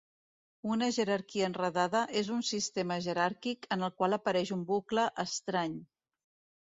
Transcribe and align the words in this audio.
Una 0.75 0.87
jerarquia 0.95 1.49
enredada 1.49 2.01
és 2.23 2.31
un 2.37 2.41
sistema 2.53 2.97
jeràrquic 3.09 3.69
en 3.77 3.89
el 3.89 3.93
qual 4.01 4.19
apareix 4.21 4.55
un 4.59 4.65
bucle 4.71 5.05
estrany. 5.29 5.77